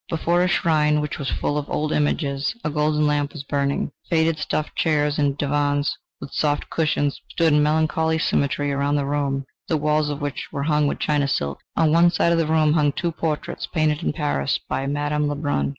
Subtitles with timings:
[0.09, 3.91] Before a shrine, which was full of old images, a golden lamp was burning.
[4.09, 9.45] Faded stuffed chairs and divans with soft cushions stood in melancholy symmetry around the room,
[9.67, 11.59] the walls of which were hung with China silk.
[11.75, 15.69] On one side of the room hung two portraits painted in Paris by Madame Lebrun.